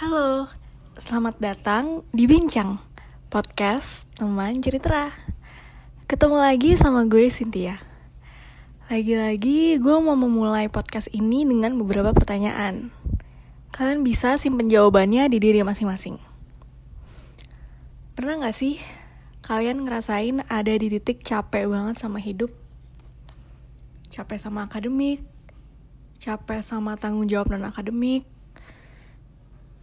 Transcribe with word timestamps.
Halo, 0.00 0.48
selamat 0.96 1.44
datang 1.44 2.08
di 2.08 2.24
Bincang, 2.24 2.80
podcast 3.28 4.08
teman 4.16 4.64
cerita. 4.64 5.12
Ketemu 6.08 6.40
lagi 6.40 6.72
sama 6.72 7.04
gue 7.04 7.28
Cynthia. 7.28 7.76
Lagi-lagi 8.88 9.76
gue 9.76 9.96
mau 10.00 10.16
memulai 10.16 10.72
podcast 10.72 11.12
ini 11.12 11.44
dengan 11.44 11.76
beberapa 11.76 12.16
pertanyaan. 12.16 12.88
Kalian 13.76 14.00
bisa 14.00 14.40
simpen 14.40 14.72
jawabannya 14.72 15.28
di 15.28 15.36
diri 15.36 15.60
masing-masing. 15.60 16.16
Pernah 18.16 18.40
gak 18.40 18.56
sih 18.56 18.80
kalian 19.44 19.84
ngerasain 19.84 20.48
ada 20.48 20.72
di 20.80 20.96
titik 20.96 21.20
capek 21.20 21.68
banget 21.68 22.00
sama 22.00 22.24
hidup? 22.24 22.48
Capek 24.08 24.40
sama 24.40 24.64
akademik, 24.64 25.20
capek 26.16 26.64
sama 26.64 26.96
tanggung 26.96 27.28
jawab 27.28 27.52
non 27.52 27.68
akademik, 27.68 28.24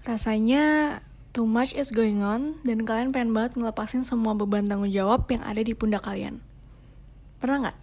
Rasanya 0.08 0.98
too 1.36 1.44
much 1.44 1.76
is 1.76 1.92
going 1.92 2.24
on 2.24 2.56
dan 2.64 2.88
kalian 2.88 3.12
pengen 3.12 3.36
banget 3.36 3.60
ngelepasin 3.60 4.08
semua 4.08 4.32
beban 4.40 4.64
tanggung 4.64 4.88
jawab 4.88 5.28
yang 5.28 5.44
ada 5.44 5.60
di 5.60 5.76
pundak 5.76 6.08
kalian. 6.08 6.40
Pernah 7.44 7.68
nggak? 7.68 7.78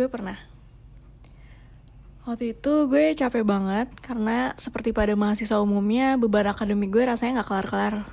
Gue 0.00 0.08
pernah. 0.08 0.40
Waktu 2.24 2.56
itu 2.56 2.88
gue 2.88 3.12
capek 3.12 3.44
banget 3.44 3.92
karena 4.00 4.56
seperti 4.56 4.96
pada 4.96 5.12
mahasiswa 5.12 5.60
umumnya 5.60 6.16
beban 6.16 6.48
akademik 6.48 6.88
gue 6.88 7.04
rasanya 7.04 7.44
nggak 7.44 7.48
kelar-kelar. 7.52 8.08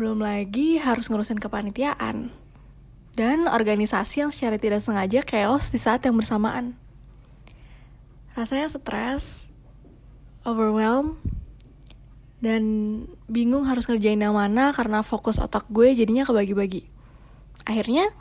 Belum 0.00 0.24
lagi 0.24 0.80
harus 0.80 1.12
ngurusin 1.12 1.36
kepanitiaan. 1.36 2.32
Dan 3.12 3.52
organisasi 3.52 4.24
yang 4.24 4.32
secara 4.32 4.56
tidak 4.56 4.80
sengaja 4.80 5.20
chaos 5.20 5.68
di 5.68 5.76
saat 5.76 6.00
yang 6.08 6.16
bersamaan. 6.16 6.72
Rasanya 8.32 8.72
stres, 8.72 9.52
overwhelmed, 10.42 11.33
dan 12.44 12.62
bingung 13.24 13.64
harus 13.64 13.88
ngerjain 13.88 14.20
yang 14.20 14.36
mana 14.36 14.76
karena 14.76 15.00
fokus 15.00 15.40
otak 15.40 15.64
gue 15.72 15.96
jadinya 15.96 16.28
kebagi-bagi. 16.28 16.84
Akhirnya, 17.64 18.12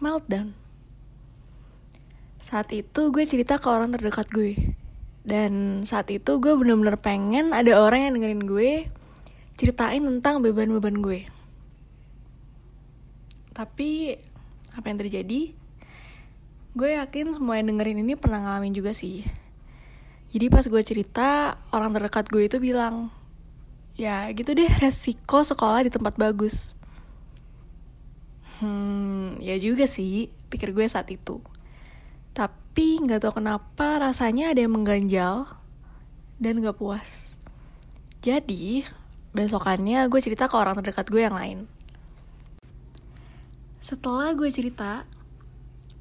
meltdown. 0.00 0.56
Saat 2.40 2.72
itu 2.72 3.12
gue 3.12 3.24
cerita 3.28 3.60
ke 3.60 3.68
orang 3.68 3.92
terdekat 3.92 4.32
gue. 4.32 4.56
Dan 5.26 5.84
saat 5.84 6.08
itu 6.08 6.40
gue 6.40 6.56
bener-bener 6.56 6.96
pengen 6.96 7.52
ada 7.52 7.76
orang 7.76 8.08
yang 8.08 8.12
dengerin 8.16 8.44
gue 8.48 8.70
ceritain 9.60 10.00
tentang 10.00 10.40
beban-beban 10.40 10.96
gue. 11.04 11.28
Tapi, 13.52 14.16
apa 14.72 14.86
yang 14.88 14.98
terjadi? 15.04 15.52
Gue 16.72 16.96
yakin 16.96 17.36
semua 17.36 17.60
yang 17.60 17.76
dengerin 17.76 18.00
ini 18.00 18.16
pernah 18.16 18.40
ngalamin 18.40 18.72
juga 18.72 18.96
sih 18.96 19.45
jadi 20.34 20.46
pas 20.50 20.66
gue 20.66 20.82
cerita, 20.82 21.60
orang 21.70 21.94
terdekat 21.94 22.26
gue 22.28 22.44
itu 22.46 22.58
bilang, 22.58 23.14
ya 23.94 24.28
gitu 24.34 24.52
deh 24.52 24.68
resiko 24.82 25.46
sekolah 25.46 25.86
di 25.86 25.90
tempat 25.92 26.18
bagus. 26.18 26.76
Hmm, 28.58 29.36
ya 29.38 29.60
juga 29.60 29.84
sih, 29.84 30.32
pikir 30.48 30.72
gue 30.72 30.88
saat 30.88 31.12
itu. 31.12 31.44
Tapi 32.32 33.00
nggak 33.04 33.24
tahu 33.24 33.44
kenapa 33.44 34.00
rasanya 34.00 34.52
ada 34.52 34.64
yang 34.64 34.76
mengganjal 34.76 35.48
dan 36.36 36.60
gak 36.60 36.76
puas. 36.76 37.32
Jadi, 38.20 38.84
besokannya 39.32 40.08
gue 40.08 40.20
cerita 40.20 40.48
ke 40.48 40.56
orang 40.56 40.76
terdekat 40.80 41.08
gue 41.08 41.22
yang 41.24 41.36
lain. 41.36 41.58
Setelah 43.80 44.34
gue 44.34 44.50
cerita, 44.50 45.06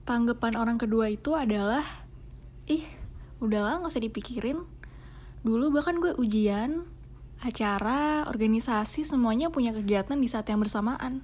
tanggapan 0.04 0.58
orang 0.58 0.78
kedua 0.80 1.12
itu 1.12 1.38
adalah, 1.38 1.86
ih 2.66 2.95
udahlah 3.46 3.80
nggak 3.82 3.94
usah 3.94 4.04
dipikirin. 4.04 4.66
Dulu 5.46 5.70
bahkan 5.70 6.02
gue 6.02 6.18
ujian 6.18 6.90
acara 7.44 8.26
organisasi 8.26 9.06
semuanya 9.06 9.54
punya 9.54 9.76
kegiatan 9.76 10.18
di 10.18 10.26
saat 10.26 10.50
yang 10.50 10.60
bersamaan. 10.60 11.22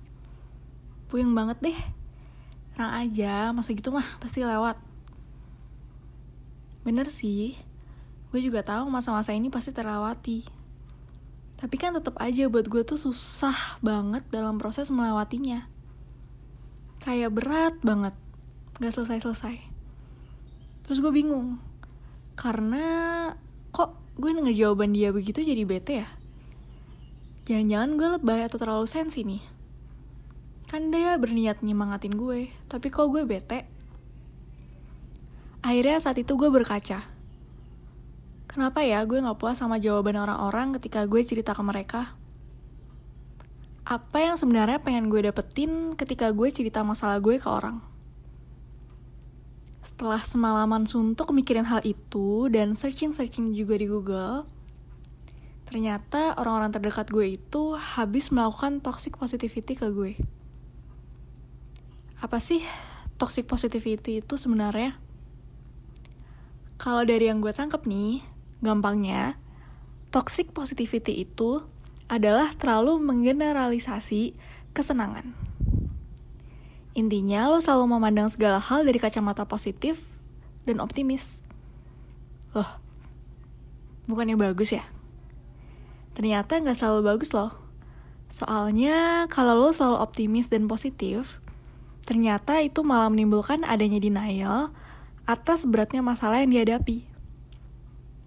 Puyeng 1.09 1.33
banget 1.33 1.57
deh. 1.59 1.79
Rang 2.77 2.93
aja 3.01 3.49
masa 3.51 3.73
gitu 3.73 3.89
mah 3.89 4.05
pasti 4.21 4.45
lewat. 4.45 4.77
Bener 6.85 7.09
sih 7.09 7.57
gue 8.31 8.39
juga 8.39 8.63
tahu 8.63 8.87
masa-masa 8.87 9.35
ini 9.35 9.51
pasti 9.51 9.75
terlewati. 9.75 10.47
Tapi 11.59 11.75
kan 11.77 11.93
tetap 11.93 12.17
aja 12.17 12.47
buat 12.47 12.65
gue 12.65 12.81
tuh 12.81 12.97
susah 12.97 13.77
banget 13.83 14.25
dalam 14.33 14.57
proses 14.57 14.89
melewatinya. 14.89 15.67
Kayak 17.03 17.33
berat 17.37 17.75
banget 17.81 18.15
gak 18.81 18.93
selesai-selesai. 18.97 19.61
Terus 20.87 20.97
gue 20.97 21.11
bingung 21.13 21.61
karena 22.41 22.85
kok 23.69 24.01
gue 24.17 24.33
denger 24.33 24.57
jawaban 24.57 24.97
dia 24.97 25.13
begitu 25.13 25.45
jadi 25.45 25.61
bete 25.61 26.01
ya? 26.01 26.09
Jangan-jangan 27.45 27.89
gue 28.01 28.07
lebay 28.17 28.41
atau 28.49 28.57
terlalu 28.57 28.89
sensi 28.89 29.21
nih. 29.21 29.45
Kan 30.65 30.89
dia 30.89 31.13
berniat 31.21 31.61
nyemangatin 31.61 32.17
gue, 32.17 32.49
tapi 32.65 32.89
kok 32.89 33.13
gue 33.13 33.29
bete? 33.29 33.69
Akhirnya 35.61 36.01
saat 36.01 36.17
itu 36.17 36.33
gue 36.33 36.49
berkaca. 36.49 37.05
Kenapa 38.49 38.81
ya 38.81 39.05
gue 39.05 39.21
gak 39.21 39.37
puas 39.37 39.61
sama 39.61 39.77
jawaban 39.77 40.17
orang-orang 40.17 40.73
ketika 40.81 41.05
gue 41.05 41.21
cerita 41.21 41.53
ke 41.53 41.61
mereka? 41.61 42.17
Apa 43.85 44.17
yang 44.17 44.41
sebenarnya 44.41 44.81
pengen 44.81 45.13
gue 45.13 45.21
dapetin 45.29 45.93
ketika 45.93 46.33
gue 46.33 46.49
cerita 46.49 46.81
masalah 46.81 47.21
gue 47.21 47.37
ke 47.37 47.45
orang? 47.45 47.90
Setelah 49.93 50.23
semalaman 50.25 50.89
suntuk 50.89 51.29
mikirin 51.35 51.67
hal 51.69 51.83
itu 51.85 52.49
dan 52.49 52.73
searching-searching 52.73 53.53
juga 53.53 53.77
di 53.77 53.85
Google, 53.85 54.49
ternyata 55.69 56.33
orang-orang 56.41 56.73
terdekat 56.73 57.13
gue 57.13 57.37
itu 57.37 57.77
habis 57.77 58.33
melakukan 58.33 58.81
toxic 58.81 59.13
positivity 59.19 59.77
ke 59.77 59.93
gue. 59.93 60.17
Apa 62.17 62.41
sih 62.41 62.65
toxic 63.21 63.45
positivity 63.45 64.25
itu 64.25 64.33
sebenarnya? 64.41 64.97
Kalau 66.81 67.05
dari 67.05 67.29
yang 67.29 67.45
gue 67.45 67.53
tangkap 67.53 67.85
nih, 67.85 68.25
gampangnya, 68.65 69.37
toxic 70.09 70.49
positivity 70.49 71.21
itu 71.21 71.61
adalah 72.09 72.49
terlalu 72.57 72.97
menggeneralisasi 72.97 74.33
kesenangan. 74.73 75.50
Intinya 76.91 77.47
lo 77.47 77.63
selalu 77.63 77.95
memandang 77.95 78.27
segala 78.27 78.59
hal 78.59 78.83
dari 78.83 78.99
kacamata 78.99 79.47
positif 79.47 80.11
dan 80.67 80.83
optimis. 80.83 81.39
Loh, 82.51 82.67
bukannya 84.11 84.35
bagus 84.35 84.75
ya? 84.75 84.83
Ternyata 86.11 86.59
nggak 86.59 86.75
selalu 86.75 87.15
bagus 87.15 87.31
loh. 87.31 87.55
Soalnya 88.27 89.27
kalau 89.31 89.55
lo 89.55 89.71
selalu 89.71 90.03
optimis 90.03 90.51
dan 90.51 90.67
positif, 90.67 91.39
ternyata 92.03 92.59
itu 92.59 92.83
malah 92.83 93.07
menimbulkan 93.07 93.63
adanya 93.63 93.99
denial 94.03 94.75
atas 95.23 95.63
beratnya 95.63 96.03
masalah 96.03 96.43
yang 96.43 96.51
dihadapi. 96.51 97.07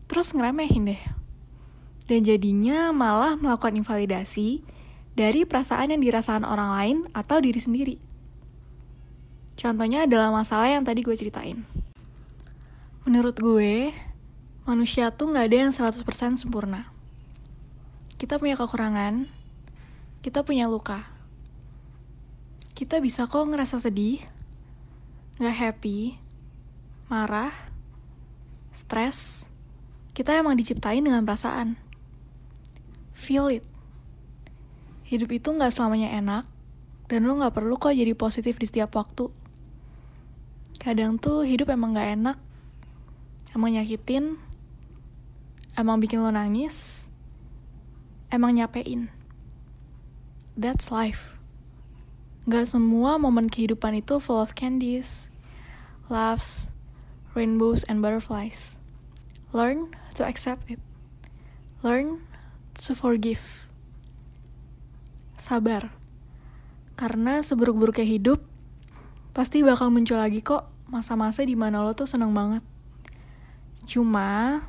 Terus 0.08 0.32
ngeremehin 0.32 0.88
deh. 0.88 1.02
Dan 2.04 2.24
jadinya 2.24 2.92
malah 2.92 3.36
melakukan 3.36 3.76
invalidasi 3.76 4.64
dari 5.16 5.44
perasaan 5.48 5.92
yang 5.92 6.00
dirasakan 6.04 6.44
orang 6.44 6.70
lain 6.76 6.96
atau 7.16 7.40
diri 7.40 7.60
sendiri. 7.60 7.96
Contohnya 9.54 10.04
adalah 10.04 10.34
masalah 10.34 10.66
yang 10.66 10.82
tadi 10.82 11.06
gue 11.06 11.14
ceritain. 11.14 11.62
Menurut 13.06 13.38
gue, 13.38 13.94
manusia 14.66 15.12
tuh 15.14 15.30
gak 15.30 15.46
ada 15.46 15.56
yang 15.68 15.72
100% 15.72 16.02
sempurna. 16.40 16.90
Kita 18.18 18.40
punya 18.40 18.58
kekurangan, 18.58 19.30
kita 20.24 20.42
punya 20.42 20.66
luka. 20.66 21.06
Kita 22.74 22.98
bisa 22.98 23.30
kok 23.30 23.46
ngerasa 23.46 23.78
sedih, 23.78 24.24
gak 25.38 25.54
happy, 25.54 26.18
marah, 27.06 27.54
stres. 28.74 29.46
Kita 30.16 30.34
emang 30.34 30.58
diciptain 30.58 31.04
dengan 31.04 31.22
perasaan. 31.22 31.78
Feel 33.14 33.60
it. 33.60 33.64
Hidup 35.06 35.30
itu 35.30 35.54
gak 35.54 35.70
selamanya 35.70 36.10
enak, 36.18 36.44
dan 37.06 37.28
lo 37.28 37.38
gak 37.38 37.54
perlu 37.54 37.78
kok 37.78 37.94
jadi 37.94 38.16
positif 38.18 38.58
di 38.58 38.66
setiap 38.66 38.96
waktu 38.98 39.43
kadang 40.84 41.16
tuh 41.16 41.48
hidup 41.48 41.72
emang 41.72 41.96
gak 41.96 42.12
enak. 42.12 42.38
Emang 43.56 43.72
nyakitin. 43.72 44.36
Emang 45.74 45.96
bikin 45.98 46.20
lo 46.20 46.28
nangis. 46.28 47.08
Emang 48.28 48.52
nyapein. 48.52 49.08
That's 50.54 50.92
life. 50.92 51.40
Gak 52.44 52.68
semua 52.68 53.16
momen 53.16 53.48
kehidupan 53.48 53.96
itu 54.04 54.20
full 54.20 54.36
of 54.36 54.52
candies 54.52 55.32
laughs 56.12 56.68
rainbows 57.32 57.82
and 57.88 58.04
butterflies. 58.04 58.76
Learn 59.56 59.96
to 60.14 60.22
accept 60.26 60.68
it. 60.68 60.80
Learn 61.80 62.20
to 62.76 62.92
forgive. 62.92 63.72
Sabar. 65.40 65.90
Karena 66.94 67.42
seburuk-buruknya 67.42 68.06
hidup 68.06 68.44
pasti 69.34 69.66
bakal 69.66 69.90
muncul 69.90 70.20
lagi 70.20 70.44
kok 70.44 70.73
masa-masa 70.88 71.44
di 71.44 71.56
mana 71.56 71.80
lo 71.80 71.92
tuh 71.96 72.08
seneng 72.08 72.32
banget. 72.36 72.62
Cuma 73.84 74.60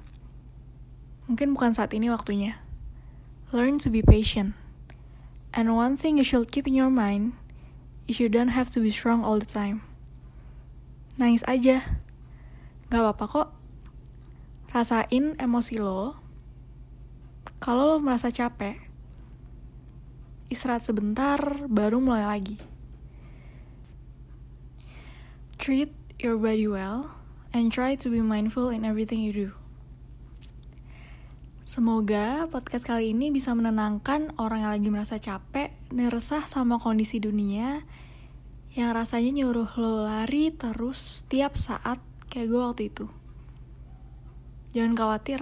Mungkin 1.26 1.58
bukan 1.58 1.74
saat 1.74 1.90
ini 1.98 2.14
waktunya. 2.14 2.62
Learn 3.50 3.82
to 3.82 3.90
be 3.90 4.06
patient. 4.06 4.54
And 5.58 5.74
one 5.74 5.98
thing 5.98 6.22
you 6.22 6.26
should 6.28 6.54
keep 6.54 6.70
in 6.70 6.78
your 6.78 6.94
mind 6.94 7.34
is 8.06 8.22
you 8.22 8.30
don't 8.30 8.54
have 8.54 8.70
to 8.78 8.80
be 8.84 8.94
strong 8.94 9.26
all 9.26 9.42
the 9.42 9.50
time. 9.50 9.82
Nangis 11.18 11.42
aja. 11.50 11.82
Gak 12.94 13.02
apa-apa 13.02 13.26
kok. 13.26 13.50
Rasain 14.70 15.34
emosi 15.42 15.82
lo. 15.82 16.22
Kalau 17.58 17.98
lo 17.98 17.98
merasa 17.98 18.30
capek, 18.30 18.78
istirahat 20.54 20.86
sebentar, 20.86 21.40
baru 21.66 21.98
mulai 21.98 22.28
lagi. 22.28 22.62
Treat 25.58 25.90
your 26.20 26.40
body 26.40 26.68
well 26.68 27.12
and 27.52 27.72
try 27.72 27.96
to 27.96 28.08
be 28.08 28.24
mindful 28.24 28.72
in 28.72 28.88
everything 28.88 29.20
you 29.20 29.34
do. 29.36 29.50
Semoga 31.66 32.48
podcast 32.48 32.86
kali 32.88 33.12
ini 33.12 33.34
bisa 33.34 33.52
menenangkan 33.52 34.32
orang 34.40 34.64
yang 34.64 34.72
lagi 34.72 34.90
merasa 34.94 35.18
capek 35.20 35.76
dan 35.92 36.08
resah 36.14 36.46
sama 36.46 36.78
kondisi 36.80 37.20
dunia 37.20 37.84
yang 38.78 38.94
rasanya 38.96 39.44
nyuruh 39.44 39.72
lo 39.76 40.06
lari 40.06 40.54
terus 40.54 41.26
tiap 41.28 41.58
saat 41.60 42.00
kayak 42.32 42.48
gue 42.48 42.62
waktu 42.62 42.84
itu. 42.94 43.06
Jangan 44.78 44.94
khawatir. 44.94 45.42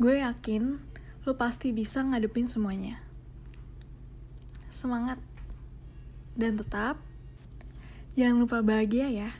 Gue 0.00 0.24
yakin 0.24 0.78
lo 1.28 1.32
pasti 1.36 1.74
bisa 1.74 2.00
ngadepin 2.00 2.48
semuanya. 2.48 3.02
Semangat. 4.72 5.20
Dan 6.32 6.56
tetap, 6.56 6.96
jangan 8.12 8.44
lupa 8.44 8.58
bahagia 8.60 9.08
ya. 9.08 9.30